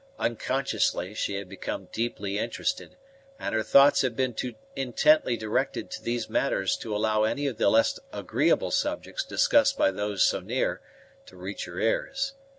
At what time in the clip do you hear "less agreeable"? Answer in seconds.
7.69-8.71